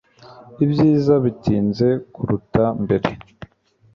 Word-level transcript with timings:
Ibyiza 0.63 1.13
bitinze 1.23 1.87
kuruta 2.13 2.65
mbere 2.83 3.09